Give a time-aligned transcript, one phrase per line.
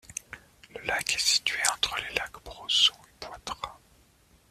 [0.75, 3.77] Le lac est situé entre les lacs Brosseau et Poitras.